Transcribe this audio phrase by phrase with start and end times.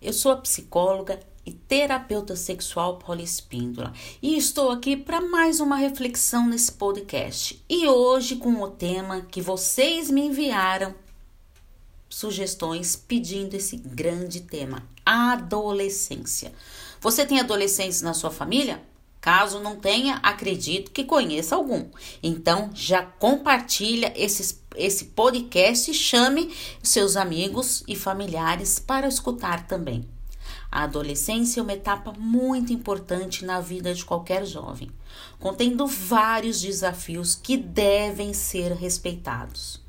[0.00, 6.46] Eu sou a psicóloga e terapeuta sexual Polispíndola e estou aqui para mais uma reflexão
[6.46, 7.62] nesse podcast.
[7.68, 10.94] E hoje com o tema que vocês me enviaram
[12.10, 16.52] sugestões pedindo esse grande tema: adolescência.
[17.00, 18.82] Você tem adolescentes na sua família?
[19.20, 21.88] Caso não tenha, acredito que conheça algum.
[22.22, 30.06] Então, já compartilha esses, esse podcast chame seus amigos e familiares para escutar também.
[30.70, 34.90] A adolescência é uma etapa muito importante na vida de qualquer jovem,
[35.38, 39.80] contendo vários desafios que devem ser respeitados.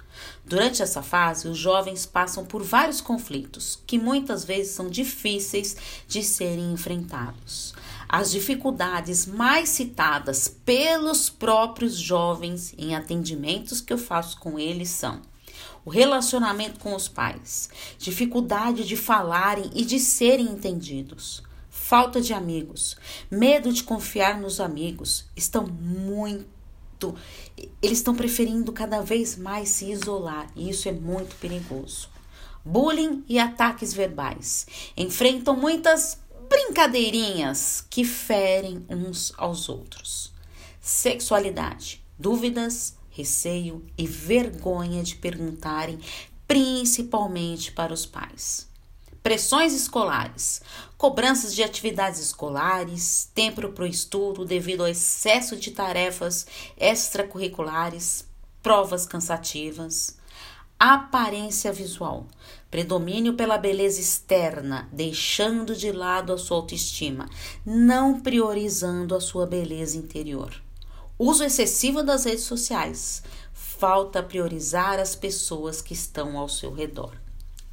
[0.45, 5.75] Durante essa fase, os jovens passam por vários conflitos que muitas vezes são difíceis
[6.08, 7.73] de serem enfrentados.
[8.09, 15.21] As dificuldades mais citadas pelos próprios jovens em atendimentos que eu faço com eles são
[15.83, 22.97] o relacionamento com os pais, dificuldade de falarem e de serem entendidos, falta de amigos,
[23.31, 26.45] medo de confiar nos amigos, estão muito
[27.81, 32.09] eles estão preferindo cada vez mais se isolar e isso é muito perigoso.
[32.66, 34.66] Bullying e ataques verbais
[34.97, 36.19] enfrentam muitas
[36.67, 40.33] brincadeirinhas que ferem uns aos outros.
[40.81, 45.97] Sexualidade, dúvidas, receio e vergonha de perguntarem,
[46.45, 48.67] principalmente para os pais.
[49.23, 50.61] Pressões escolares,
[50.97, 56.45] cobranças de atividades escolares, tempo para o estudo devido ao excesso de tarefas
[56.77, 58.25] extracurriculares,
[58.61, 60.17] provas cansativas,
[60.80, 62.28] aparência visual,
[62.70, 67.30] predomínio pela beleza externa, deixando de lado a sua autoestima,
[67.66, 70.53] não priorizando a sua beleza interior.
[71.17, 77.14] Uso excessivo das redes sociais, falta priorizar as pessoas que estão ao seu redor.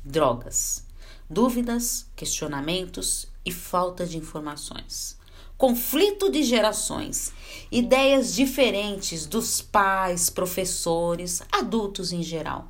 [0.04, 0.84] Drogas,
[1.28, 5.18] dúvidas, questionamentos e falta de informações
[5.56, 7.32] conflito de gerações,
[7.70, 12.68] ideias diferentes dos pais, professores, adultos em geral.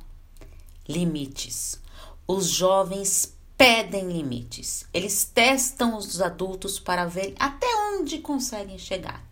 [0.87, 1.79] Limites.
[2.27, 4.85] Os jovens pedem limites.
[4.93, 9.23] Eles testam os adultos para ver até onde conseguem chegar.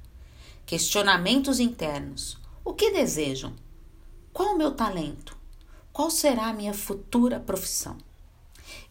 [0.65, 2.37] Questionamentos internos.
[2.63, 3.53] O que desejam?
[4.31, 5.37] Qual o meu talento?
[5.91, 7.97] Qual será a minha futura profissão?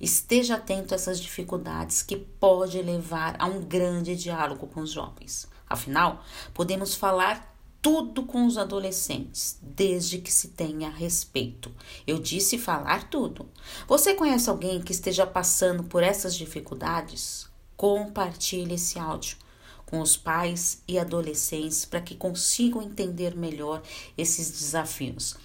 [0.01, 5.49] Esteja atento a essas dificuldades que pode levar a um grande diálogo com os jovens.
[5.69, 7.52] Afinal, podemos falar
[7.83, 11.75] tudo com os adolescentes, desde que se tenha respeito.
[12.07, 13.49] Eu disse falar tudo.
[13.89, 17.49] Você conhece alguém que esteja passando por essas dificuldades?
[17.77, 19.37] Compartilhe esse áudio
[19.85, 23.83] com os pais e adolescentes para que consigam entender melhor
[24.17, 25.37] esses desafios.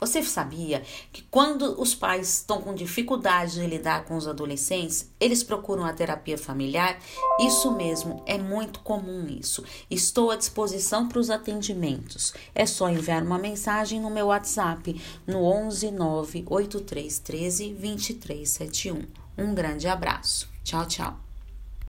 [0.00, 0.82] Você sabia
[1.12, 5.92] que quando os pais estão com dificuldade de lidar com os adolescentes, eles procuram a
[5.92, 7.00] terapia familiar?
[7.40, 9.64] Isso mesmo, é muito comum isso.
[9.90, 12.32] Estou à disposição para os atendimentos.
[12.54, 19.02] É só enviar uma mensagem no meu WhatsApp no 11 98313 2371.
[19.36, 20.48] Um grande abraço.
[20.62, 21.27] Tchau, tchau.